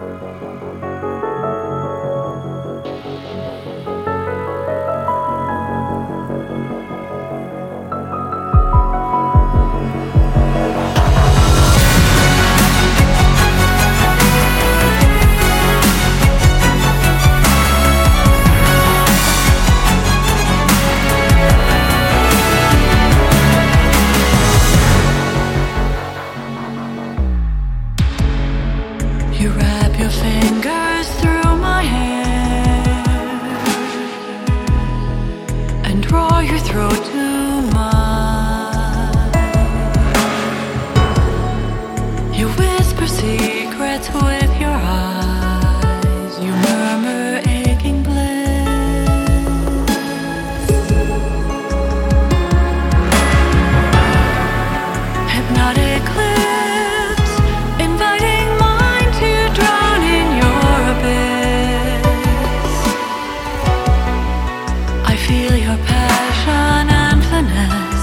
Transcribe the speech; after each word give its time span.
Música 0.00 1.19
throat 36.70 37.04
to 37.04 37.49
feel 65.30 65.56
your 65.66 65.78
passion 65.86 66.90
endlessness 67.06 68.00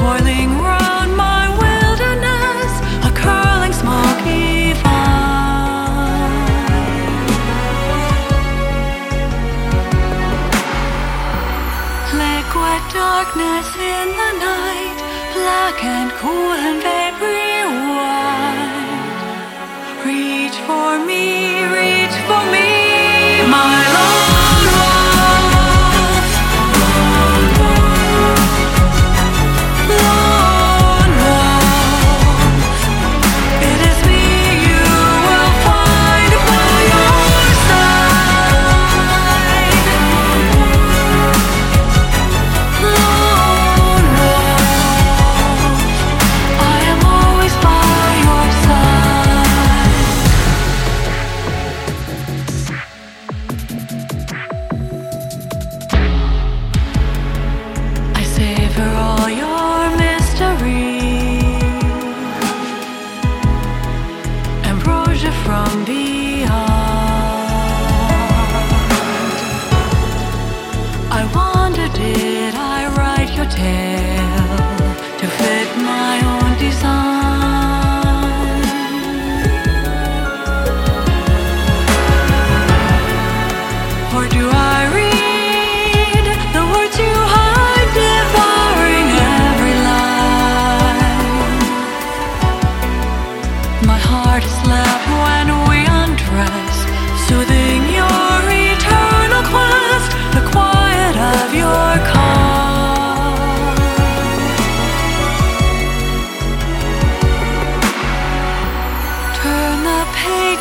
coiling 0.00 0.50
round 0.68 1.10
my 1.26 1.44
wilderness, 1.62 2.72
a 3.08 3.10
curling 3.22 3.74
smoky 3.82 4.74
vine. 4.82 6.36
Liquid 12.24 12.82
darkness 13.02 13.68
in 13.94 14.08
the 14.20 14.30
night, 14.48 14.98
black 15.34 15.76
and 15.82 16.10
cool. 16.20 16.55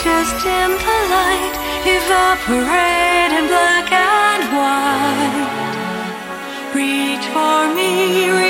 just 0.03 0.45
impolite, 0.45 1.55
evaporate 1.85 3.31
in 3.39 3.47
black 3.47 3.91
and 3.91 4.43
white. 4.55 5.55
Reach 6.75 7.25
for 7.33 7.73
me. 7.75 8.44